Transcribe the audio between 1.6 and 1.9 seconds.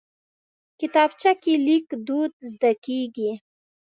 لیک